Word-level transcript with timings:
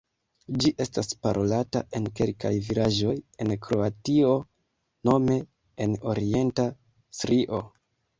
Ĝi 0.61 0.69
estas 0.83 1.09
parolata 1.25 1.81
en 1.99 2.07
kelkaj 2.19 2.51
vilaĝoj 2.67 3.13
en 3.45 3.53
Kroatio 3.65 4.31
nome 5.11 5.37
en 5.87 5.95
orienta 6.15 6.67
Istrio. 6.73 7.61